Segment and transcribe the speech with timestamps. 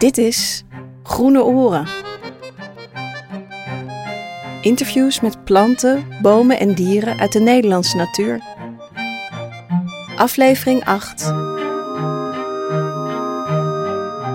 [0.00, 0.64] Dit is
[1.02, 1.86] Groene Oren.
[4.60, 8.40] Interviews met planten, bomen en dieren uit de Nederlandse natuur.
[10.16, 11.18] Aflevering 8.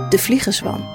[0.09, 0.94] De Vliegenzwam.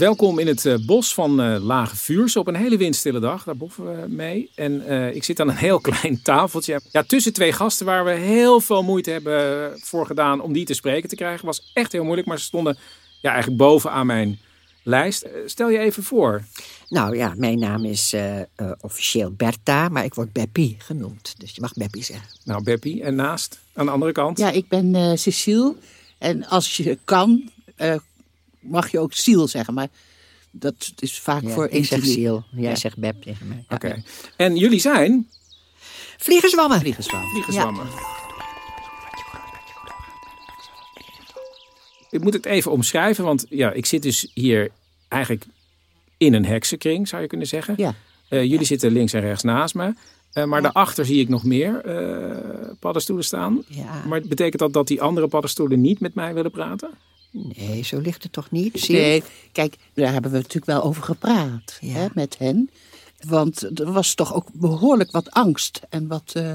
[0.00, 3.44] Welkom in het eh, bos van eh, Lage Vuurs op een hele windstille dag.
[3.44, 4.50] Daar boffen we mee.
[4.54, 6.80] En eh, ik zit aan een heel klein tafeltje.
[6.90, 10.74] Ja, tussen twee gasten waar we heel veel moeite hebben voor gedaan om die te
[10.74, 11.46] spreken te krijgen.
[11.46, 12.78] Was echt heel moeilijk, maar ze stonden
[13.20, 14.38] ja, eigenlijk bovenaan mijn
[14.82, 15.26] lijst.
[15.46, 16.42] stel je even voor.
[16.88, 18.14] Nou ja, mijn naam is
[18.80, 21.34] officieel Bertha, maar ik word Beppie genoemd.
[21.38, 22.28] Dus je mag Beppie zeggen.
[22.44, 23.02] Nou, Beppie.
[23.02, 24.38] En naast, aan de andere kant?
[24.38, 25.74] Ja, ik ben Cecile.
[26.18, 27.50] En als je kan,
[28.60, 29.88] mag je ook ziel zeggen, maar
[30.50, 33.64] dat is vaak voor Ik zeg ziel, jij zegt beb tegen mij.
[33.68, 34.02] Oké.
[34.36, 35.28] En jullie zijn?
[36.18, 36.80] Vliegenzwammen.
[36.80, 37.30] Vliegenzwammen.
[37.30, 37.86] Vliegenzwammen.
[42.10, 44.70] Ik moet het even omschrijven, want ja, ik zit dus hier
[45.08, 45.44] eigenlijk
[46.16, 47.74] in een heksenkring, zou je kunnen zeggen.
[47.76, 47.94] Ja.
[48.30, 49.94] Uh, jullie zitten links en rechts naast me.
[50.34, 53.62] Uh, maar daarachter zie ik nog meer uh, paddenstoelen staan.
[53.66, 54.04] Ja.
[54.06, 56.90] Maar betekent dat dat die andere paddenstoelen niet met mij willen praten?
[57.30, 58.88] Nee, zo ligt het toch niet?
[58.88, 62.70] Nee, kijk, daar hebben we natuurlijk wel over gepraat hè, met hen.
[63.20, 66.32] Want er was toch ook behoorlijk wat angst en wat...
[66.36, 66.54] Uh,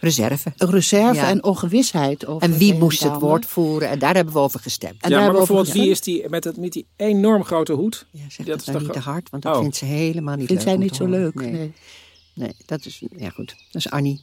[0.00, 0.52] reserve.
[0.56, 2.26] Reserve en ongewisheid.
[2.26, 3.88] Over en wie moest het woord voeren?
[3.88, 5.02] En daar hebben we over gestemd.
[5.02, 8.06] En ja, maar bijvoorbeeld wie is die met, het, met die enorm grote hoed?
[8.10, 9.60] Ja, zeg dat, dat is nou niet te hard, want dat oh.
[9.60, 10.78] vindt ze helemaal niet vindt leuk.
[10.78, 11.50] Vindt zij niet zo leuk, nee.
[11.50, 11.72] nee.
[12.34, 12.54] nee.
[12.66, 14.20] dat is, ja goed, dat is Annie.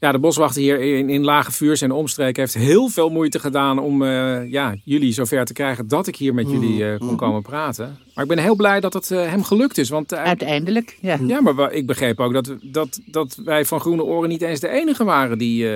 [0.00, 3.78] Ja, de boswachter hier in, in Lage Vuurs en omstreken heeft heel veel moeite gedaan
[3.78, 6.52] om uh, ja, jullie zover te krijgen dat ik hier met mm.
[6.52, 7.98] jullie uh, kon komen praten.
[8.14, 9.88] Maar ik ben heel blij dat het uh, hem gelukt is.
[9.88, 11.18] Want, Uiteindelijk, ja.
[11.26, 14.68] Ja, maar ik begreep ook dat, dat, dat wij van Groene Oren niet eens de
[14.68, 15.66] enige waren die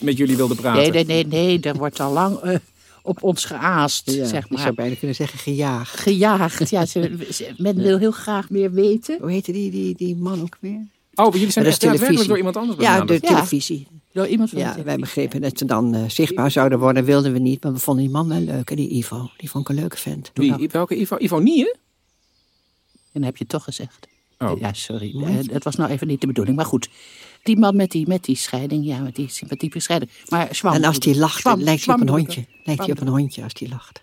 [0.00, 0.82] met jullie wilden praten.
[0.82, 1.60] Nee, nee, nee, nee.
[1.60, 2.60] er wordt al lang
[3.02, 4.58] op ons geaast, ja, zeg maar.
[4.58, 6.00] Ik zou bijna kunnen zeggen gejaagd.
[6.00, 6.86] Gejaagd, ja.
[6.86, 9.18] Ze, men wil heel graag meer weten.
[9.20, 10.86] Hoe heette die, die, die man ook weer?
[11.16, 13.86] Oh, jullie zijn echt daadwerkelijk door iemand anders Ja, door televisie.
[14.12, 17.38] Door iemand van ja, wij begrepen dat ze dan uh, zichtbaar zouden worden, wilden we
[17.38, 17.62] niet.
[17.62, 19.30] Maar we vonden die man wel leuk, die Ivo.
[19.36, 20.30] Die vond ik een leuke vent.
[20.34, 20.68] Wie?
[20.70, 21.16] Welke Ivo?
[21.18, 21.74] Ivo Nieën?
[23.12, 24.06] En heb je het toch gezegd.
[24.38, 24.60] Oh.
[24.60, 25.14] Ja, sorry.
[25.14, 26.56] Uh, dat was nou even niet de bedoeling.
[26.56, 26.88] Maar goed,
[27.42, 30.10] die man met die, met die scheiding, ja, met die sympathieke scheiding.
[30.28, 30.74] Maar zwam.
[30.74, 32.44] En als die lacht, zwam, lijkt hij op een hondje.
[32.64, 34.02] Lijkt hij op een hondje als die lacht.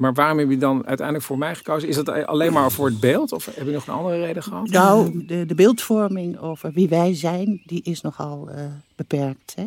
[0.00, 1.88] Maar waarom heb je dan uiteindelijk voor mij gekozen?
[1.88, 3.32] Is dat alleen maar voor het beeld?
[3.32, 4.68] Of heb je nog een andere reden gehad?
[4.68, 8.64] Nou, de, de beeldvorming over wie wij zijn, die is nogal uh,
[8.96, 9.52] beperkt.
[9.56, 9.64] Hè?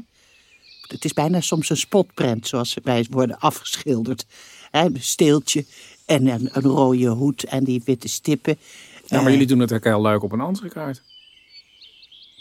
[0.88, 4.25] Het is bijna soms een spotprent, zoals wij worden afgeschilderd.
[4.72, 4.85] Hè?
[4.85, 5.66] Een steeltje
[6.05, 8.57] en een, een rode hoed en die witte stippen.
[9.05, 11.01] Ja, maar uh, jullie doen het ook heel leuk op een andere kaart.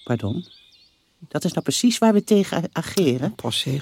[0.05, 0.47] Pardon?
[1.29, 3.35] Dat is nou precies waar we tegen ageren.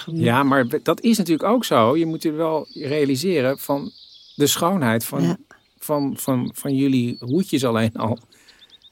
[0.07, 1.97] Ja, maar dat is natuurlijk ook zo.
[1.97, 3.93] Je moet je wel realiseren van
[4.35, 5.37] de schoonheid van, ja.
[5.79, 8.19] van, van, van jullie hoedjes alleen al.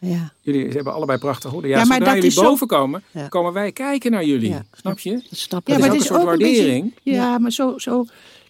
[0.01, 0.33] Ja.
[0.41, 1.71] Jullie hebben allebei prachtige hoeden.
[1.71, 2.67] Ja, ja maar zodra jullie boven zo...
[2.67, 3.29] komen, ja.
[3.29, 4.49] komen wij kijken naar jullie.
[4.49, 4.65] Ja.
[4.73, 5.13] Snap je?
[5.13, 6.95] Dat snap ja, maar dat is ook een soort waardering.
[6.95, 7.79] Beetje, ja, maar zo...
[7.79, 8.05] zo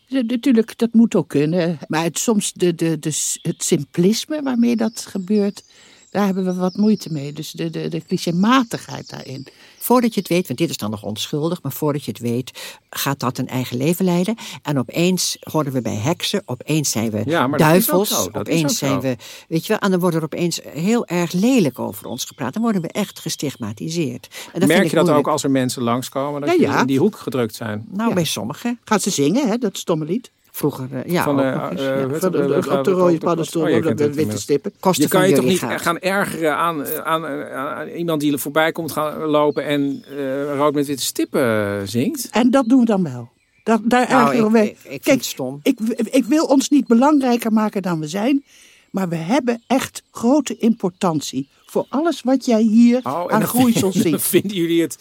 [0.09, 1.79] Natuurlijk, dat moet ook kunnen.
[1.89, 5.65] Maar het, soms de, de, de, het simplisme waarmee dat gebeurt,
[6.11, 7.33] daar hebben we wat moeite mee.
[7.33, 9.47] Dus de, de, de clichématigheid daarin.
[9.89, 12.77] Voordat je het weet, want dit is dan nog onschuldig, maar voordat je het weet,
[12.91, 14.35] gaat dat een eigen leven leiden.
[14.63, 18.25] En opeens horen we bij heksen, opeens zijn we ja, duivels, dat.
[18.33, 19.01] Dat opeens zijn zo.
[19.01, 19.17] we,
[19.49, 22.53] weet je wel, en dan wordt er opeens heel erg lelijk over ons gepraat.
[22.53, 24.29] Dan worden we echt gestigmatiseerd.
[24.53, 25.27] En Merk vind je dat moeilijk.
[25.27, 27.87] ook als er mensen langskomen, dat Ja, in die hoek gedrukt zijn?
[27.91, 28.15] Nou, Ja.
[28.15, 28.79] bij sommigen.
[28.85, 30.31] Gaat ze zingen, hè, dat stomme lied?
[30.59, 34.73] Vroeger, eh, ja, Van, eh, eh, de, rode paddenstoel, oh, de het witte stippen.
[34.93, 39.21] Je kan je toch niet gaan ergeren aan, aan, iemand die er voorbij komt gaan
[39.21, 42.29] lopen en eh, rood met witte stippen zingt?
[42.31, 43.29] En dat doen we dan wel.
[43.63, 44.63] Dat, daar Nou, ergeren ik, we.
[44.63, 45.61] ik, ik vind Kijk, stom.
[45.63, 45.79] ik,
[46.11, 48.45] ik wil ons niet belangrijker maken dan we zijn.
[48.91, 51.49] Maar we hebben echt grote importantie.
[51.67, 54.23] Voor alles wat jij hier Oh, aan groeisel ziet.
[54.23, 54.99] vinden jullie het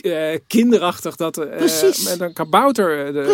[0.00, 2.04] eh, kinderachtig dat Precies.
[2.04, 3.28] met een kabouter eh,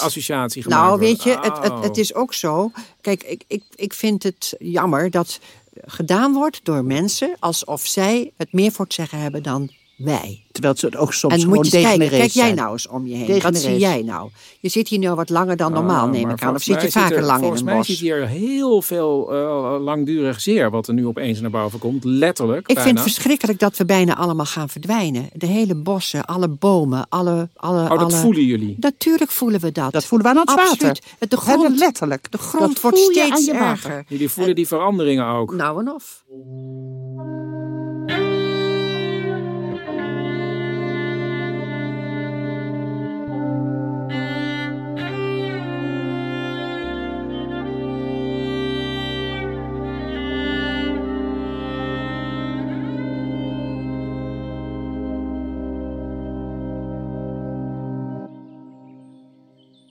[0.00, 1.82] associatie gemaakt Nou, weet je, het, het, Oh.
[1.82, 2.70] het is ook zo.
[3.00, 5.40] Kijk, ik, ik, ik vind het jammer dat
[5.84, 9.70] gedaan wordt door mensen alsof zij het meer voor het zeggen hebben dan
[10.04, 10.42] wij.
[10.52, 13.06] Terwijl ze ook soms en gewoon moet je eens kijken, kijk jij nou eens om
[13.06, 13.40] je heen.
[13.40, 14.30] Wat zie jij nou?
[14.60, 16.54] Je zit hier nu wat langer dan normaal, Ah, neem ik aan.
[16.54, 17.86] Of volgens zit je mij vaker er- lang in Volgens een mij bos?
[17.86, 22.04] zit hier heel veel eh, langdurig zeer wat er nu opeens naar boven komt.
[22.04, 22.60] Letterlijk.
[22.60, 22.82] Ik bijna.
[22.82, 25.28] vind het verschrikkelijk dat we bijna allemaal gaan verdwijnen.
[25.32, 27.48] De hele bossen, alle bomen, alle...
[27.56, 28.10] alle Oh, dat alle...
[28.10, 28.76] voelen jullie.
[28.80, 29.92] Natuurlijk voelen we dat.
[29.92, 30.82] Dat voelen we aan het Absoluut.
[30.82, 31.02] water.
[31.18, 32.30] Het- De grond, letterlijk.
[32.30, 34.04] de grond Dat wordt steeds erger.
[34.08, 35.54] Jullie voelen die veranderingen ook.
[35.54, 36.24] Nou en of.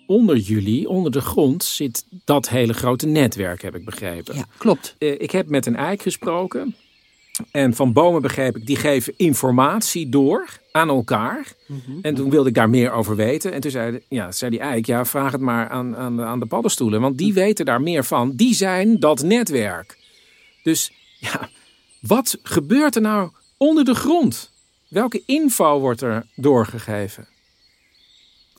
[0.09, 4.35] Onder jullie, onder de grond, zit dat hele grote netwerk, heb ik begrepen.
[4.35, 4.45] Ja.
[4.57, 4.95] Klopt.
[4.97, 6.75] Eh, ik heb met een eik gesproken.
[7.51, 11.53] En van bomen begreep ik, die geven informatie door aan elkaar.
[12.01, 13.53] En toen wilde ik daar meer over weten.
[13.53, 16.39] En toen zei, ja, zei die eik, ja, vraag het maar aan, aan, de, aan
[16.39, 17.01] de paddenstoelen.
[17.01, 18.35] Want die weten daar meer van.
[18.35, 19.97] Die zijn dat netwerk.
[20.63, 21.49] Dus ja,
[22.01, 24.51] wat gebeurt er nou onder de grond?
[24.87, 27.27] Welke info wordt er doorgegeven?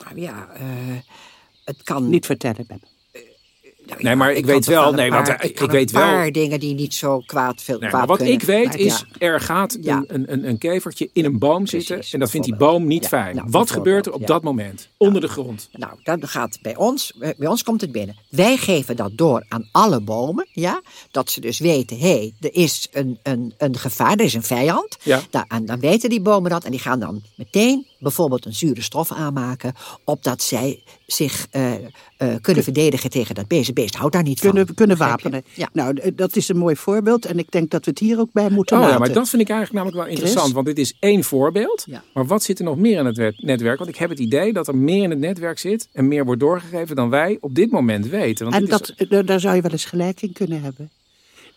[0.03, 0.65] Nou ja, eh,
[1.63, 2.81] het kan Niet vertellen, Ben.
[3.85, 6.21] Nou Nee, maar ik weet wel- een nee, want, paar- eh, ik weet een paar
[6.21, 8.35] wel- dingen die niet zo kwaad veel Nee, kwaad maar wat kunnen.
[8.35, 10.03] ik weet Maar is, ja, er gaat Ja.
[10.07, 12.01] een, een, een, kevertje in een boom zitten.
[12.11, 13.35] En dat vindt die boom niet Ja, fijn.
[13.35, 14.87] nou, wat gebeurt er op dat moment?
[14.97, 15.69] Onder de grond.
[15.71, 18.15] Nou, dat gaat bij ons, eh, bij ons komt het binnen.
[18.29, 20.81] Wij geven dat door aan alle bomen, ja.
[21.11, 24.43] Dat ze dus weten, hé, hey, er is een, een, een gevaar, er is een
[24.43, 24.97] vijand.
[25.03, 25.21] Ja.
[25.47, 29.11] En dan weten die bomen dat en die gaan dan meteen bijvoorbeeld een zure stof
[29.11, 29.73] aanmaken,
[30.03, 31.79] opdat zij zich eh, eh,
[32.41, 33.65] kunnen verdedigen tegen dat beest.
[33.65, 34.75] Het beest houdt daar niet Kunnen, van.
[34.75, 35.43] kunnen wapenen.
[35.53, 35.69] Ja.
[35.73, 37.25] Nou, d- dat is een mooi voorbeeld.
[37.25, 39.41] En ik denk dat we het hier ook bij moeten Oh ja, maar dat vind
[39.41, 40.53] ik eigenlijk namelijk wel interessant.
[40.53, 41.83] Want dit is één voorbeeld.
[41.87, 42.03] Ja.
[42.13, 43.77] Maar wat zit er nog meer in het netwerk?
[43.77, 45.87] Want ik heb het idee dat er meer in het netwerk zit.
[45.93, 48.45] En meer wordt doorgegeven dan wij op dit moment weten.
[48.45, 50.89] Want En is- dat, eh, daar zou je wel eens gelijk in kunnen hebben.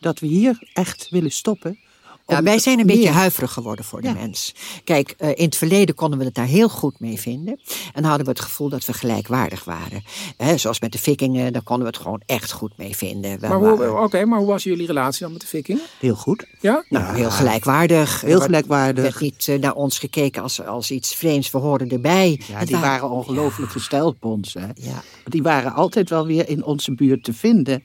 [0.00, 1.79] Dat we hier echt willen stoppen.
[2.26, 4.15] Ja, wij zijn een meer- beetje huiverig geworden voor de Ja.
[4.15, 4.55] mens.
[4.85, 7.61] Kijk, eh, in het verleden konden we het daar heel goed mee vinden.
[7.93, 10.03] En hadden we het gevoel dat we gelijkwaardig waren.
[10.37, 13.41] Hè, zoals met de vikingen, daar konden we het gewoon echt goed mee vinden.
[13.41, 15.82] We maar hoe, waren, oké, maar hoe was jullie relatie dan met de vikingen?
[16.00, 16.47] Heel goed.
[16.61, 16.85] Ja?
[16.88, 18.11] nou, heel gelijkwaardig.
[18.21, 19.03] Heel Er werd- gelijkwaardig.
[19.03, 21.50] werd niet eh, naar ons gekeken als, als iets vreemds.
[21.50, 22.41] We hoorden erbij.
[22.49, 24.55] Ja, Het die waren ongelooflijk gesteld op ons.
[24.55, 24.67] Hè.
[24.75, 25.03] Ja.
[25.25, 27.85] Die waren altijd wel weer in onze buurt te vinden.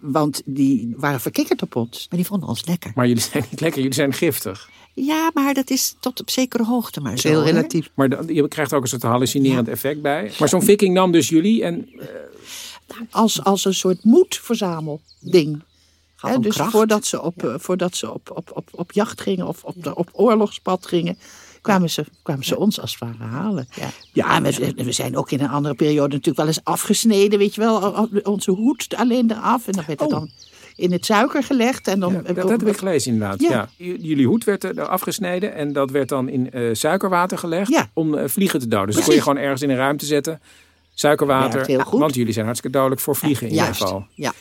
[0.00, 2.06] Want die waren verkikkerd op ons.
[2.10, 2.92] Maar die vonden ons lekker.
[2.94, 4.68] Maar jullie zijn niet lekker, jullie zijn giftig.
[4.94, 7.28] Ja, maar dat is tot op zekere hoogte maar zo.
[7.28, 7.90] Heel relatief.
[7.94, 10.32] Maar dan- je krijgt ook een soort hallucinerend effect bij.
[10.38, 11.88] Maar zo'n viking nam dus jullie en
[13.10, 15.62] Als, als een soort moedverzamelding.
[16.16, 16.70] Hem dus kracht.
[16.70, 19.94] voordat ze, op, eh, voordat ze op, op, op, op jacht gingen of op, de,
[19.96, 21.18] op oorlogspad gingen,
[21.60, 23.68] kwamen ze, kwamen ze ons als het ware halen.
[23.74, 23.90] Ja.
[24.12, 27.60] Ja, we, we zijn ook in een andere periode natuurlijk wel eens afgesneden, weet je
[27.60, 28.08] wel.
[28.22, 30.18] Onze hoed alleen eraf en dan werd het Oh.
[30.18, 30.30] dan
[30.76, 31.88] in het suiker gelegd.
[31.88, 33.40] En dan, Ja, dat, dat heb ik gelezen inderdaad.
[33.40, 33.68] Ja.
[33.76, 37.90] Jullie hoed werd er afgesneden en dat werd dan in eh, suikerwater gelegd Ja.
[37.92, 38.86] om eh, vliegen te doden.
[38.86, 40.40] Dus dat kon je gewoon ergens in een ruimte zetten.
[40.94, 42.00] Suikerwater, Werkt heel goed.
[42.00, 44.06] want jullie zijn hartstikke dodelijk voor vliegen in ieder geval.
[44.14, 44.32] Ja.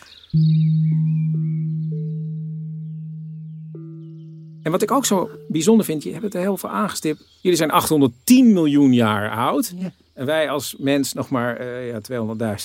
[4.64, 7.26] En wat ik ook zo bijzonder vind, je hebt het er heel veel aangestipt.
[7.42, 9.74] Jullie zijn 810 miljoen jaar oud.
[10.14, 12.00] En wij als mens nog maar eh, ja,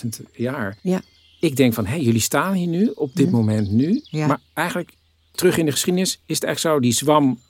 [0.05, 0.77] 200.000 jaar.
[0.83, 1.01] Ja.
[1.41, 4.03] Ik denk van, hé, jullie staan hier nu, op dit moment nu.
[4.05, 4.27] Ja.
[4.27, 4.93] Maar eigenlijk,
[5.31, 7.41] terug in de geschiedenis, is het echt zo, die zwam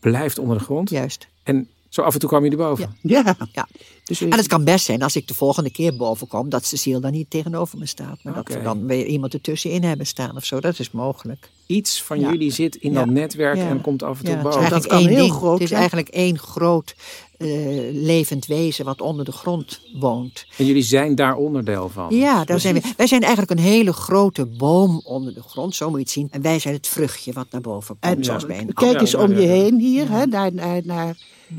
[0.00, 0.90] blijft onder de grond.
[0.90, 1.28] Juist.
[1.42, 2.96] En zo af en toe kwamen jullie boven.
[3.02, 3.36] Ja.
[3.52, 3.68] Ja.
[4.04, 7.00] Dus, En het kan best zijn als ik de volgende keer boven kom, dat Cecile
[7.00, 8.22] dan niet tegenover me staat.
[8.22, 10.60] Maar dat we dan weer iemand ertussenin hebben staan of zo.
[10.60, 11.50] Dat is mogelijk.
[11.68, 12.30] Iets van Ja.
[12.30, 12.98] jullie zit in Ja.
[12.98, 13.68] dat netwerk Ja.
[13.68, 14.70] en komt af en toe boven.
[14.70, 15.32] dat kan heel ding.
[15.32, 15.80] groot Het is zijn.
[15.80, 16.94] eigenlijk één groot
[17.38, 17.48] eh,
[17.92, 20.46] levend wezen wat onder de grond woont.
[20.56, 22.14] En jullie zijn daar onderdeel van.
[22.16, 22.80] Ja, daar zijn we.
[22.96, 26.28] Wij zijn eigenlijk een hele grote boom onder de grond, zo moet je het zien.
[26.30, 29.14] En wij zijn het vruchtje wat naar boven komt, En zoals bij een kijk eens
[29.14, 31.16] om je heen hier, hè, naar, naar, naar,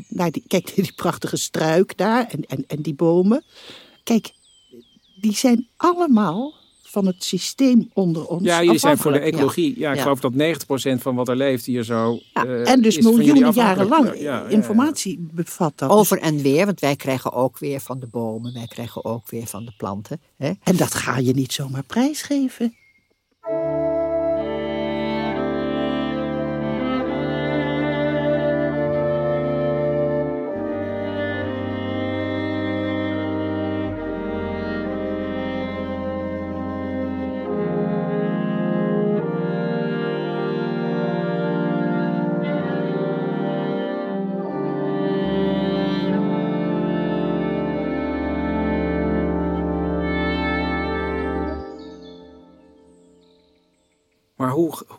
[0.08, 3.44] naar die, kijk die prachtige struik daar en, en, en die bomen.
[4.04, 4.32] Kijk,
[5.22, 6.54] die zijn allemaal
[6.90, 9.80] van het systeem onder ons Ja, jullie zijn voor de ecologie.
[9.80, 10.02] Ja, ik Ja.
[10.02, 12.20] geloof dat 90% van wat er leeft hier zo.
[12.34, 14.48] Ja, eh, En dus miljoenen jaren lang Ja, ja, ja.
[14.48, 15.90] informatie bevat dat.
[15.90, 19.46] Over en weer, want wij krijgen ook weer van de bomen, wij krijgen ook weer
[19.48, 20.22] van de planten.
[20.38, 20.52] Hè?
[20.64, 22.74] En dat ga je niet zomaar prijsgeven.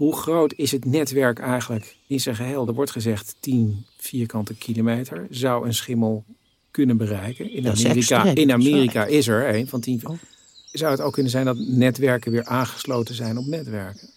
[0.00, 2.66] Hoe, groot is het netwerk eigenlijk in zijn geheel?
[2.66, 6.24] Er wordt gezegd 10 vierkante kilometer zou een schimmel
[6.70, 7.50] kunnen bereiken.
[7.50, 10.00] In Amerika, extreem, in Amerika is er een van 10.
[10.06, 10.18] Oh.
[10.72, 14.08] Zou het ook kunnen zijn dat netwerken weer aangesloten zijn op netwerken?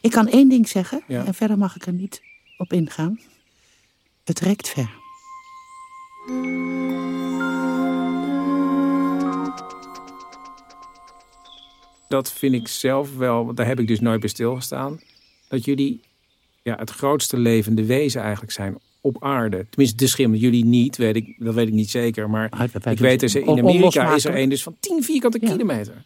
[0.00, 1.24] Ik kan één ding zeggen, Ja.
[1.24, 2.22] en verder mag ik er niet
[2.58, 3.20] op ingaan.
[4.24, 4.90] Het rekt ver.
[12.08, 15.00] Dat vind ik zelf wel, daar heb ik dus nooit bij stilgestaan.
[15.52, 16.00] Dat jullie
[16.62, 19.66] ja, het grootste levende wezen eigenlijk zijn op aarde.
[19.70, 20.34] Tenminste, de schim.
[20.34, 22.30] Jullie niet, weet ik, dat weet ik niet zeker.
[22.30, 25.38] Maar Ah, ik weet dus, doen in Amerika is er een dus van 10 vierkante
[25.40, 25.50] Ja.
[25.50, 26.04] kilometer.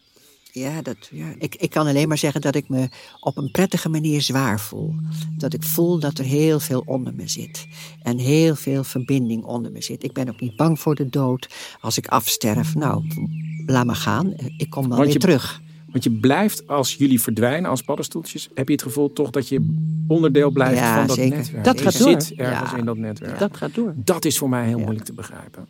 [0.51, 1.33] Ja, dat, ja.
[1.39, 2.89] Ik, ik kan alleen maar zeggen dat ik me
[3.19, 4.93] op een prettige manier zwaar voel.
[5.37, 7.67] Dat ik voel dat er heel veel onder me zit.
[8.03, 10.03] En heel veel verbinding onder me zit.
[10.03, 11.47] Ik ben ook niet bang voor de dood.
[11.81, 13.03] Als ik afsterf, nou,
[13.65, 14.33] laat me gaan.
[14.57, 15.61] Ik kom wel Want weer je- terug.
[15.97, 19.75] Want je blijft, als jullie verdwijnen als paddenstoeltjes, heb je het gevoel toch dat je
[20.07, 21.37] onderdeel blijft Ja, van dat zeker.
[21.37, 21.63] netwerk.
[21.63, 22.21] Dat je gaat door.
[22.21, 22.77] zit ergens Ja.
[22.77, 23.39] in dat netwerk.
[23.39, 23.93] Dat gaat door.
[23.95, 25.67] Dat is voor mij heel moeilijk te begrijpen.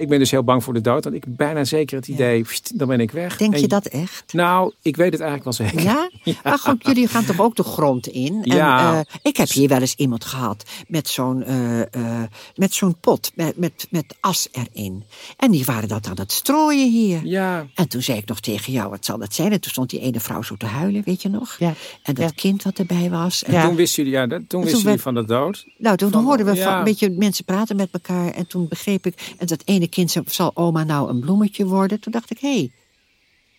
[0.00, 1.04] Ik ben dus heel bang voor de dood.
[1.04, 3.36] Want ik heb bijna zeker het idee, pst, dan ben ik weg.
[3.36, 4.32] Denk En- je dat echt?
[4.32, 5.82] Nou, ik weet het eigenlijk wel zeker.
[5.82, 6.10] Ja?
[6.44, 8.42] Maar goed, jullie gaan toch ook de grond in?
[8.44, 8.94] En, Ja.
[8.94, 12.22] eh, ik heb hier wel eens iemand gehad met zo'n eh, eh,
[12.56, 15.04] met zo'n pot met, met, met as erin.
[15.36, 17.20] En die waren dat aan het strooien hier.
[17.24, 19.52] Ja, En toen zei ik nog tegen jou, wat zal dat zijn?
[19.52, 21.56] En toen stond die ene vrouw zo te huilen, weet je nog?
[21.58, 21.74] Ja.
[22.02, 22.30] En dat Ja.
[22.34, 23.44] kind wat erbij was.
[23.44, 23.64] En Ja.
[23.66, 25.64] toen wisten jullie, ja, dat- toen wisten jullie van de dood.
[25.78, 26.64] Nou, toen Van- hoorden we ja.
[26.64, 28.30] van een beetje mensen praten met elkaar.
[28.30, 32.00] En toen begreep ik, en dat ene kind zei, zal oma nou een bloemetje worden?
[32.00, 32.72] Toen dacht ik, hé, hey,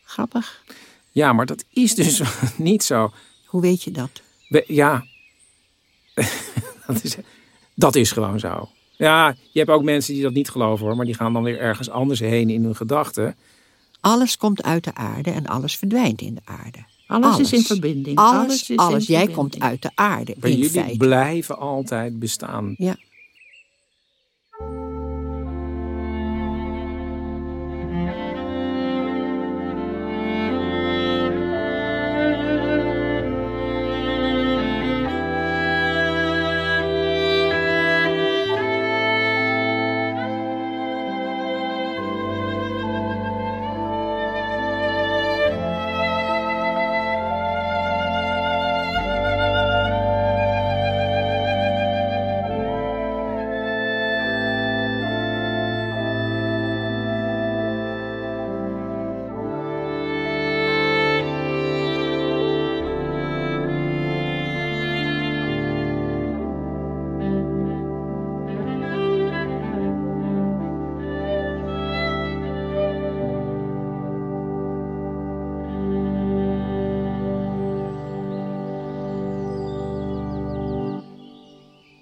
[0.03, 0.63] grappig.
[1.11, 2.21] Ja, maar dat is dus
[2.57, 3.11] niet zo.
[3.45, 4.09] Hoe weet je dat?
[4.49, 5.05] We- ja,
[6.87, 7.15] dat, is,
[7.75, 8.69] dat is gewoon zo.
[8.97, 11.59] Ja, je hebt ook mensen die dat niet geloven hoor, maar die gaan dan weer
[11.59, 13.35] ergens anders heen in hun gedachten.
[13.99, 16.77] Alles komt uit de aarde en alles verdwijnt in de aarde.
[17.07, 18.17] Alles, is in verbinding.
[18.17, 19.05] Alles, Alles is alles.
[19.07, 19.37] in Jij verbinding.
[19.37, 20.97] komt uit de aarde, Maar in jullie feite.
[20.97, 22.75] blijven altijd bestaan.
[22.77, 22.95] Ja.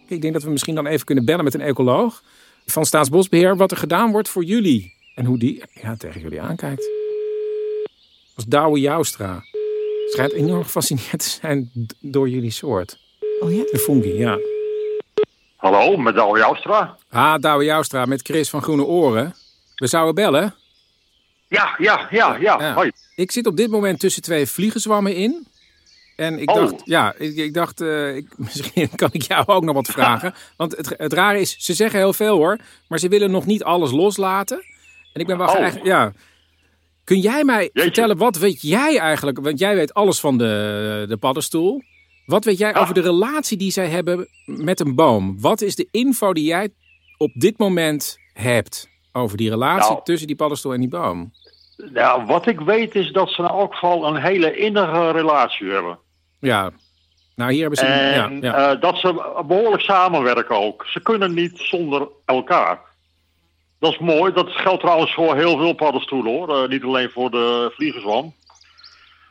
[0.10, 2.24] Ik denk dat we misschien dan even kunnen bellen met een ecoloog
[2.66, 3.58] van Staatsbosbeheer.
[3.58, 4.94] Wat er gedaan wordt voor jullie.
[5.16, 6.90] En hoe die ja, tegen jullie aankijkt.
[8.36, 9.44] Als Douwe Joustra.
[10.06, 13.00] Schijnt enorm gefascineerd te zijn door jullie soort.
[13.40, 13.64] Oh ja?
[13.72, 14.38] De fungi, ja.
[15.56, 16.98] Hallo, met Douwe Joustra.
[17.10, 19.36] Ah, Douwe Joustra met Chris van Groene Oren.
[19.76, 20.56] We zouden bellen.
[21.48, 22.60] Ja, ja, ja, ja.
[22.60, 22.74] Ja.
[22.74, 22.92] Hoi.
[23.16, 25.48] Ik zit op dit moment tussen twee vliegenzwammen in.
[26.20, 26.56] En ik Oh.
[26.56, 30.34] dacht, ja, ik, ik dacht, eh, ik, misschien kan ik jou ook nog wat vragen.
[30.58, 32.58] Want het, het rare is, ze zeggen heel veel hoor,
[32.88, 34.58] maar ze willen nog niet alles loslaten.
[35.14, 35.84] En ik ben wel Oh.
[35.84, 36.12] ja.
[37.04, 37.82] Kun jij mij Jeetje.
[37.82, 41.82] vertellen, wat weet jij eigenlijk, want jij weet alles van de, de paddenstoel.
[42.26, 42.80] Wat weet jij Ja.
[42.80, 45.42] over de relatie die zij hebben met een boom?
[45.42, 46.70] Wat is de info die jij
[47.18, 50.04] op dit moment hebt over die relatie Nou.
[50.04, 51.32] tussen die paddenstoel en die boom?
[51.94, 56.00] Nou, wat ik weet is dat ze in elk geval een hele innige relatie hebben.
[56.40, 56.72] Ja,
[57.36, 57.86] nou hier hebben ze...
[57.86, 58.72] En ja, ja.
[58.72, 59.14] eh, dat ze
[59.48, 60.86] behoorlijk samenwerken ook.
[60.88, 62.80] Ze kunnen niet zonder elkaar.
[63.80, 64.34] Dat is mooi.
[64.34, 66.64] Dat geldt trouwens voor heel veel paddenstoelen hoor.
[66.64, 68.34] Eh, niet alleen voor de vliegenzwam.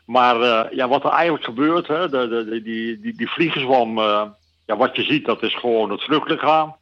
[0.06, 3.98] Maar eh, ja, wat er eigenlijk gebeurt, hè, de, de, die, die, die vliegenzwam,
[4.66, 6.76] ja, wat je ziet, dat is gewoon het vruchtlichaam.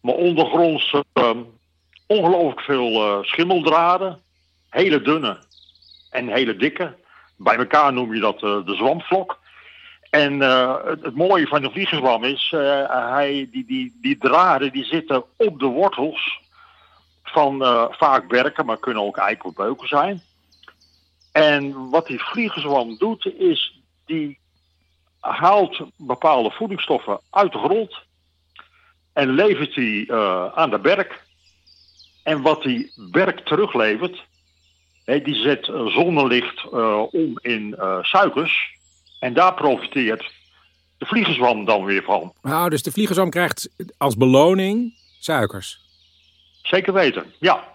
[0.00, 1.30] Maar ondergronds eh,
[2.06, 4.20] ongelooflijk veel schimmeldraden.
[4.70, 5.38] Hele dunne
[6.10, 6.94] en hele dikke.
[7.36, 9.38] Bij elkaar noem je dat de zwamvlok.
[10.12, 14.84] En eh, het, mooie van de vliegenzwam is, eh, hij, die, die, die draden die
[14.84, 16.40] zitten op de wortels
[17.22, 20.22] van eh, vaak berken, maar kunnen ook eikelbeuken zijn.
[21.32, 24.38] En wat die vliegenzwam doet, is die
[25.20, 28.00] haalt bepaalde voedingsstoffen uit de grond
[29.12, 30.12] en levert die
[30.54, 31.24] aan de berk.
[32.22, 34.24] En wat die berk teruglevert,
[35.04, 36.68] hè, die zet zonnelicht
[37.10, 38.80] om in suikers.
[39.22, 40.32] En daar profiteert
[40.98, 42.32] de vliegenzwam dan weer van.
[42.42, 45.80] Nou, dus de vliegenzwam krijgt als beloning suikers.
[46.62, 47.68] Zeker weten, ja.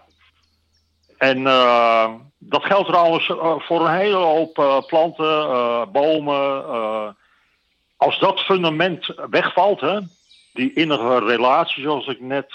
[1.18, 6.64] En eh, dat geldt trouwens eh, voor een hele hoop eh, planten, bomen.
[7.96, 10.00] als dat fundament wegvalt, hè,
[10.52, 12.54] die innige relatie zoals ik net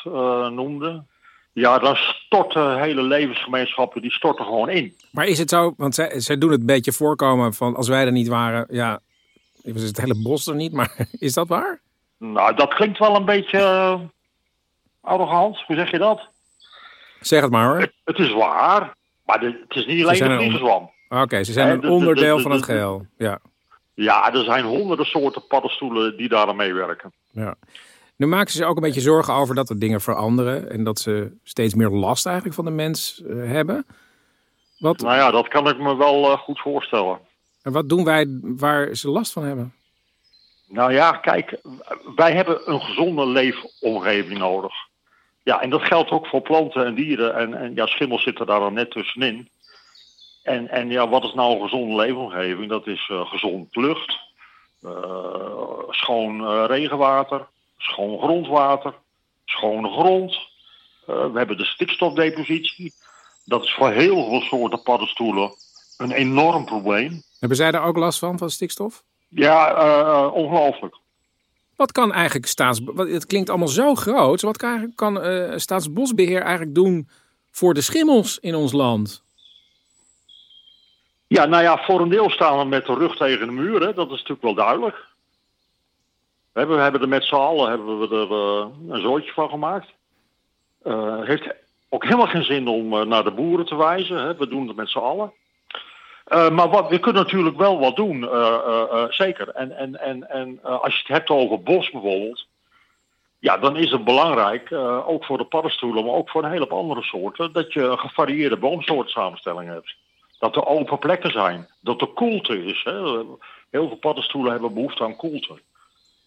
[0.52, 1.04] noemde,
[1.54, 4.96] Ja, dan storten hele levensgemeenschappen, die storten gewoon in.
[5.12, 8.06] Maar is het zo, want zij, zij doen het een beetje voorkomen van als wij
[8.06, 9.00] er niet waren, ja,
[9.64, 11.82] was het hele bos er niet, maar is dat waar?
[12.18, 14.00] Nou, dat klinkt wel een beetje uh,
[15.02, 15.64] arrogant.
[15.68, 16.28] Hoe zeg je dat?
[17.20, 17.80] Zeg het maar hoor.
[17.80, 18.96] Het, het is waar,
[19.26, 20.92] maar de, het is niet alleen een vliegenzwam.
[21.10, 23.06] Oké, ze zijn een onderdeel van het geheel.
[23.18, 23.40] Ja.
[23.94, 27.14] ja, er zijn honderden soorten paddenstoelen die daar aan meewerken.
[27.32, 27.56] Ja.
[28.16, 31.00] Nu maken ze zich ook een beetje zorgen over dat er dingen veranderen en dat
[31.00, 33.86] ze steeds meer last eigenlijk van de mens uh, hebben.
[34.78, 35.02] Wat...
[35.02, 37.20] Nou ja, dat kan ik me wel uh, goed voorstellen.
[37.62, 39.74] En wat doen wij waar ze last van hebben?
[40.68, 41.60] Nou ja, kijk,
[42.16, 44.74] wij hebben een gezonde leefomgeving nodig.
[45.44, 47.36] Ja, en dat geldt ook voor planten en dieren.
[47.36, 49.50] En, en ja, schimmel zit er daar dan net tussenin.
[50.44, 52.70] En, en ja, wat is nou een gezonde leefomgeving?
[52.70, 54.20] Dat is uh, gezond lucht,
[54.82, 54.92] uh,
[55.90, 57.48] schoon regenwater,
[57.84, 58.94] schoon grondwater,
[59.46, 60.38] schone grond.
[61.06, 62.94] we hebben de stikstofdepositie.
[63.46, 65.52] Dat is voor heel veel soorten paddenstoelen
[65.98, 67.24] een enorm probleem.
[67.40, 69.04] Hebben zij daar ook last van, van stikstof?
[69.30, 70.96] Ja, ongelooflijk.
[71.76, 72.82] Wat kan eigenlijk staats...
[72.96, 74.42] Het klinkt allemaal zo groot.
[74.42, 75.20] Wat kan, kan
[75.60, 77.10] Staatsbosbeheer eigenlijk doen
[77.52, 79.24] voor de schimmels in ons land?
[81.28, 83.82] Ja, nou ja, voor een deel staan we met de rug tegen de muur.
[83.82, 83.94] Hè.
[83.94, 85.06] Dat is natuurlijk wel duidelijk.
[86.54, 89.88] We hebben, er met z'n allen hebben we er uh, een zooitje van gemaakt.
[90.84, 91.56] Uh, heeft
[91.90, 94.18] ook helemaal geen zin om uh, naar de boeren te wijzen.
[94.18, 94.36] Hè.
[94.36, 95.34] We doen het met z'n allen.
[96.28, 98.30] maar wat, we kunnen natuurlijk wel wat doen,
[99.10, 99.50] zeker.
[99.50, 102.48] En, en, en, en als je het hebt over bos bijvoorbeeld...
[103.40, 104.72] Ja, dan is het belangrijk,
[105.06, 107.54] ook voor de paddenstoelen, maar ook voor een hele andere soorten...
[107.54, 109.96] dat je een gevarieerde boomsoortsamenstelling hebt
[110.40, 111.68] dat er open plekken zijn.
[111.80, 112.84] Dat er koelte is.
[112.84, 113.02] Hè.
[113.70, 115.60] Heel veel paddenstoelen hebben behoefte aan koelte.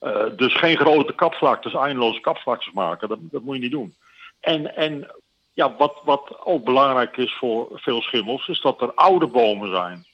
[0.00, 3.08] Uh, dus geen grote kapvlaktes, eindeloze kapvlaktes maken.
[3.08, 3.94] Dat, dat moet je niet doen.
[4.40, 5.10] En, en
[5.52, 10.06] ja, wat, wat ook belangrijk is voor veel schimmels, is dat er oude bomen zijn.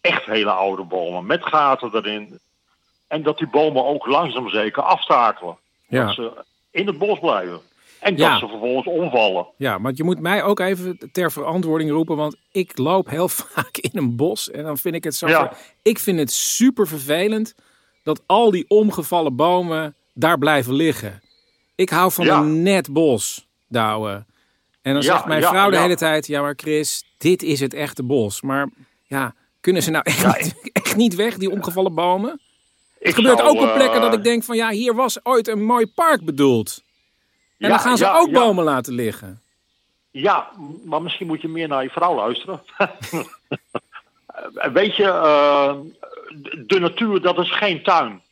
[0.00, 2.38] Echt hele oude bomen, met gaten erin.
[3.06, 5.56] En dat die bomen ook langzaam zeker aftakelen.
[5.86, 6.04] Ja.
[6.04, 6.32] Dat ze
[6.70, 7.60] in het bos blijven.
[8.00, 8.38] En dat ja.
[8.38, 9.46] ze vervolgens omvallen.
[9.56, 12.16] Ja, maar je moet mij ook even ter verantwoording roepen.
[12.16, 14.50] Want ik loop heel vaak in een bos.
[14.50, 15.28] En dan vind ik het zo.
[15.28, 15.52] Ja.
[15.82, 17.54] Ik vind het super vervelend
[18.08, 21.22] dat al die omgevallen bomen daar blijven liggen.
[21.74, 24.24] Ik hou van een net bos, Douwe.
[24.82, 28.02] En dan zegt mijn vrouw de hele tijd: Ja, maar Chris, dit is het echte
[28.02, 28.40] bos.
[28.42, 28.68] Maar
[29.02, 32.40] ja, kunnen ze nou echt, niet, echt niet weg, die omgevallen bomen?
[32.98, 35.86] Het gebeurt ook op plekken dat ik denk: van ja, hier was ooit een mooi
[35.86, 36.82] park bedoeld.
[37.58, 39.40] En dan gaan ze ook bomen laten liggen.
[40.10, 40.50] Ja,
[40.84, 42.62] maar misschien moet je meer naar je vrouw luisteren.
[44.72, 45.74] Weet je, uh,
[46.66, 48.22] de natuur, dat is geen tuin.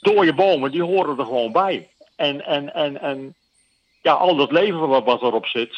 [0.00, 1.88] Dooie bomen, die horen er gewoon bij.
[2.16, 3.34] En, en, en, en
[4.02, 5.76] ja, al dat leven wat, wat erop zit,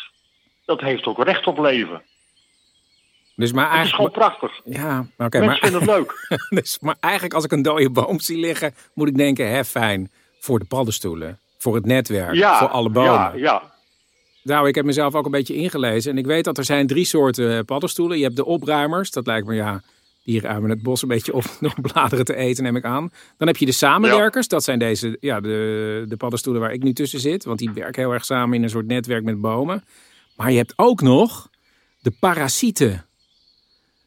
[0.65, 2.03] dat heeft ook recht op leven.
[3.37, 4.03] Dus maar eigenlijk...
[4.03, 4.61] Het is gewoon prachtig.
[4.65, 5.39] Ja, oké.
[5.39, 5.59] Mensen maar...
[5.59, 6.39] vinden het leuk.
[6.61, 10.11] dus, maar eigenlijk als ik een dode boom zie liggen, moet ik denken, hè, fijn,
[10.41, 13.13] voor de paddenstoelen voor het netwerk, voor alle bomen.
[13.13, 13.73] Ja, ja.
[14.43, 16.13] Nou, ik heb mezelf ook een beetje ingelezen.
[16.13, 18.19] En ik weet dat er zijn drie soorten eh, paddenstoelen.
[18.19, 19.11] Je hebt de opruimers.
[19.11, 19.83] Dat lijkt me, ja,
[20.25, 23.11] die ruimen het bos een beetje op door bladeren te eten, neem ik aan.
[23.37, 24.49] Dan heb je de samenwerkers.
[24.49, 27.45] Dat zijn deze, ja, de, de paddenstoelen waar ik nu tussen zit.
[27.45, 29.85] Want die werken heel erg samen in een soort netwerk met bomen.
[30.37, 31.51] Maar je hebt ook nog
[32.01, 33.07] de parasieten.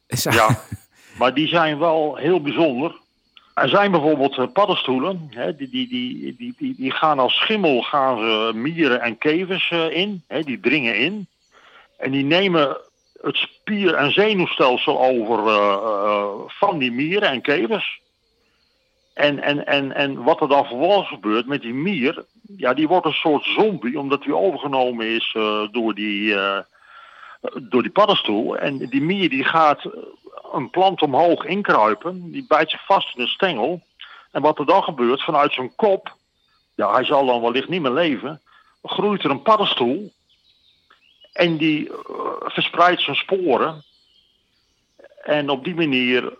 [0.06, 0.60] Ja,
[1.18, 3.00] maar die zijn wel heel bijzonder.
[3.54, 7.82] Er zijn bijvoorbeeld eh, paddenstoelen, hè, die, die, die, die, die, die gaan als schimmel
[7.82, 11.26] gaan ze mieren en kevers eh, in, hè, die dringen in.
[11.96, 12.76] En die nemen
[13.20, 18.00] het spier- en zenuwstelsel over uh, van die mieren en kevers.
[19.14, 22.24] En, en, en, en wat er dan vervolgens gebeurt met die mier,
[22.56, 25.36] ja, die wordt een soort zombie, omdat die overgenomen is
[25.70, 26.34] door, die,
[27.60, 28.56] door die paddenstoel.
[28.56, 29.90] En die mier die gaat
[30.52, 32.30] een plant omhoog inkruipen.
[32.30, 33.82] Die bijt zich vast in een stengel.
[34.30, 36.16] En wat er dan gebeurt, vanuit zijn kop,
[36.74, 38.40] ja, hij zal dan wellicht niet meer leven,
[38.82, 40.12] groeit er een paddenstoel.
[41.32, 41.94] En die uh,
[42.38, 43.84] verspreidt zijn sporen.
[45.22, 46.38] En op die manier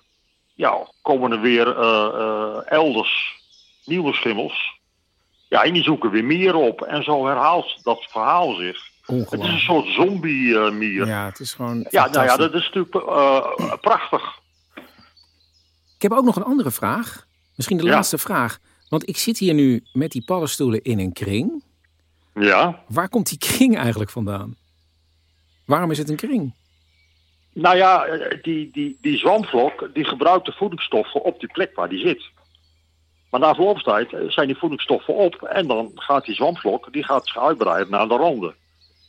[0.54, 3.36] ja, komen er weer uh, uh, elders
[3.84, 4.78] nieuwe schimmels.
[5.48, 6.82] Ja, en die zoeken weer meer op.
[6.82, 8.86] En zo herhaalt dat verhaal zich.
[9.06, 11.06] Het is een soort zombie-mier.
[11.06, 11.86] ja, het is gewoon.
[11.90, 14.38] Ja, nou ja, dat is natuurlijk uh, prachtig.
[15.94, 17.26] Ik heb ook nog een andere vraag.
[17.54, 18.58] Misschien de laatste vraag.
[18.88, 21.64] Want ik zit hier nu met die paddenstoelen in een kring.
[22.34, 22.84] Ja.
[22.88, 24.56] Waar komt die kring eigenlijk vandaan?
[25.68, 26.54] Waarom is het een kring?
[27.52, 28.06] Nou ja,
[28.42, 32.22] die, die, die zwamvlok die gebruikt de voedingsstoffen op die plek waar die zit.
[33.30, 37.26] Maar na verloop tijd zijn die voedingsstoffen op en dan gaat die zwamvlok die gaat
[37.26, 38.54] zich uitbreiden naar de randen.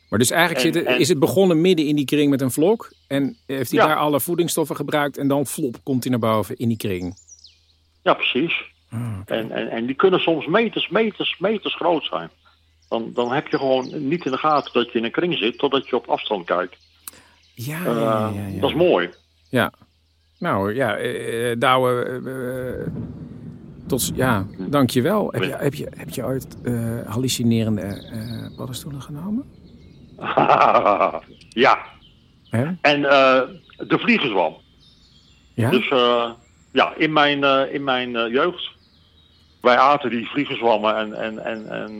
[0.10, 2.42] Maar dus eigenlijk En- zit het- en- is het begonnen midden in die kring met
[2.42, 2.94] een vlok.
[3.08, 3.88] En heeft hij Ja.
[3.88, 5.18] daar alle voedingsstoffen gebruikt.
[5.18, 7.16] En dan flop komt hij naar boven in die kring.
[8.04, 8.54] Ja, precies.
[9.26, 12.30] En, en, en die kunnen soms meters, meters, meters groot zijn.
[12.90, 15.58] Dan, dan heb je gewoon niet in de gaten dat je in een kring zit
[15.58, 16.78] totdat je op afstand kijkt.
[17.54, 18.60] Ja, Eh, ja, ja, ja.
[18.60, 19.10] Dat is mooi.
[19.50, 19.74] Ja.
[20.40, 22.88] Nou ja, eh, eh, Douwe, eh, eh,
[23.88, 25.32] tot, ja, dankjewel.
[25.32, 28.04] Heb je, heb je, heb je ooit eh, hallucinerende
[28.58, 29.46] paddenstoelen genomen?
[31.66, 31.80] ja.
[32.50, 32.66] Hè?
[32.82, 33.02] En
[33.88, 34.56] de vliegenzwam.
[35.54, 35.70] Ja?
[35.70, 35.88] Dus
[36.72, 38.78] ja, in mijn, in mijn jeugd.
[39.62, 41.98] Wij aten die vliegenzwammen en, en, en, en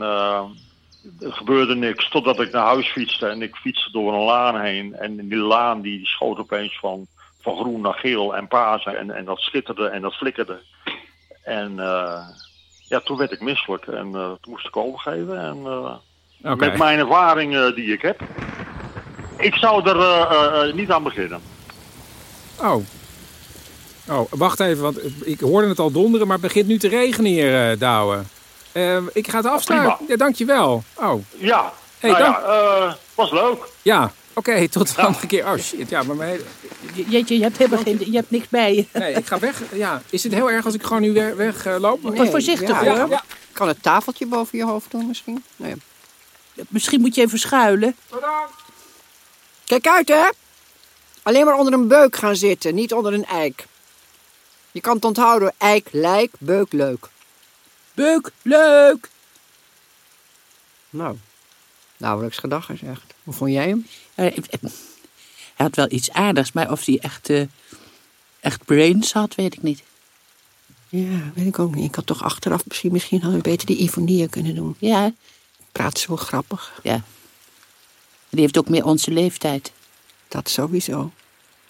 [1.20, 2.08] er gebeurde niks.
[2.08, 4.94] Totdat ik naar huis fietste en ik fietste door een laan heen.
[4.94, 7.06] En die laan die schoot opeens van,
[7.40, 8.84] van groen naar geel en paars.
[8.84, 10.60] En, en dat schitterde en dat flikkerde.
[11.42, 12.18] En eh,
[12.88, 15.40] ja, toen werd ik misselijk en eh, toen moest ik overgeven.
[15.40, 18.20] En eh, met mijn ervaring die ik heb.
[19.38, 21.40] Ik zou er niet aan beginnen.
[22.60, 22.84] Oh.
[24.08, 27.30] Oh, wacht even, want ik hoorde het al donderen, maar het begint nu te regenen
[27.30, 28.22] hier, Douwe.
[28.72, 29.96] Eh, ik ga het afsluiten.
[30.08, 30.82] Ja, dankjewel.
[30.94, 33.68] Oh, Ja, Hey, nou dank- ja, eh, was leuk.
[33.82, 34.12] ja.
[34.32, 35.46] Oké, tot de andere keer.
[35.46, 38.74] Oh shit, ja, maar mijn hele- Jeetje, je hebt helemaal geen, je hebt niks bij
[38.74, 38.86] je.
[38.92, 39.62] Nee, ik ga weg.
[39.72, 42.02] Ja, is het heel erg als ik gewoon nu weg, weg eh, loop?
[42.02, 42.96] Nee, voorzichtig, ja, hoor.
[42.98, 43.06] ja.
[43.10, 43.22] Ja.
[43.52, 45.44] Kan het tafeltje boven je hoofd doen misschien?
[45.56, 45.76] Nou ja.
[46.68, 47.96] Misschien moet je even schuilen.
[49.64, 50.28] Kijk uit, hè?
[51.22, 53.66] Alleen maar onder een beuk gaan zitten, niet onder een eik.
[54.72, 57.06] Je kan het onthouden, eik, lijk, beuk, leuk.
[57.94, 59.08] Beuk, leuk.
[60.90, 61.16] Nou,
[61.96, 63.14] nauwelijks gedag is echt.
[63.24, 63.86] Hoe vond jij hem?
[64.14, 64.36] Eh,
[65.54, 67.42] Hij had wel iets aardigs, maar of hij echt, eh,
[68.40, 69.82] echt brains had, weet ik niet.
[70.88, 71.84] Ja, weet ik ook niet.
[71.88, 74.76] Ik had toch achteraf misschien, misschien hadden we beter die Ivonie kunnen doen.
[74.78, 75.12] Ja,
[75.72, 76.80] Praat zo grappig.
[76.82, 77.02] ja.
[78.28, 79.72] Die heeft ook meer onze leeftijd.
[80.28, 81.12] Dat sowieso.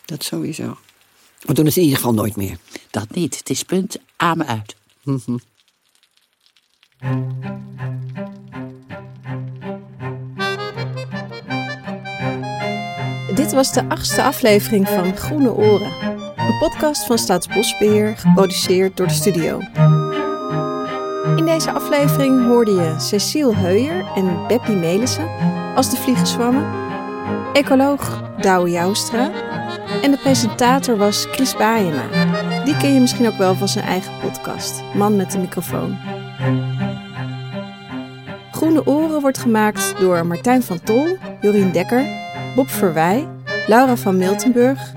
[0.05, 0.79] Dat sowieso.
[1.41, 2.59] We doen het in ieder geval nooit meer.
[2.91, 3.37] Dat niet.
[3.39, 4.75] Het is punt, amen uit.
[5.03, 5.37] Mhm.
[7.01, 7.13] Dit
[13.53, 15.93] was de achtste aflevering van Groene Oren.
[16.37, 19.61] Een podcast van Staatsbosbeheer, geproduceerd door de studio.
[21.37, 25.29] In deze aflevering hoorde je Cecile Heuyer en Beppie Melissen
[25.75, 26.67] als de vliegenzwammen,
[27.53, 29.31] ecoloog Douwe Joustra
[30.03, 32.05] en de presentator was Chris Baayema.
[32.65, 35.99] Die ken je misschien ook wel van zijn eigen podcast, Man met de microfoon.
[38.61, 42.05] Groene Oren wordt gemaakt door Martijn van Tol, Jorien Dekker,
[42.55, 43.29] Bob Verwij,
[43.67, 44.93] Laura van Miltenburg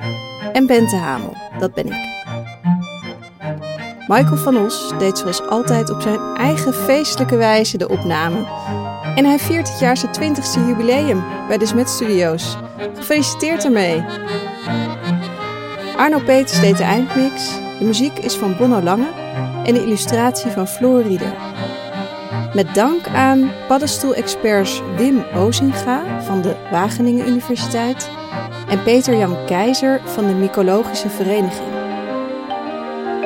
[0.53, 2.11] en Bente Hamel, dat ben ik.
[4.07, 8.45] Michael van Os deed zoals altijd op zijn eigen feestelijke wijze de opname.
[9.15, 12.57] En hij viert het jaar zijn 20ste jubileum bij de Smet Studios.
[12.93, 14.03] Gefeliciteerd ermee!
[15.97, 19.07] Arno Peters deed de eindmix, de muziek is van Bonno Lange
[19.65, 21.33] en de illustratie van Floor Rieder.
[22.53, 28.09] Met dank aan paddenstoelexperts Wim Ozinga van de Wageningen Universiteit
[28.67, 31.71] en Peter Jan Keizer van de Mycologische Vereniging.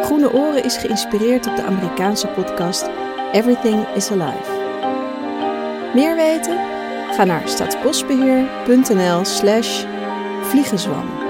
[0.02, 2.90] Groene Oren is geïnspireerd op de Amerikaanse podcast
[3.32, 4.52] Everything is Alive.
[5.94, 6.58] Meer weten?
[7.12, 9.86] Ga naar staatsbosbeheer.nl slash
[10.42, 11.27] vliegenzwam.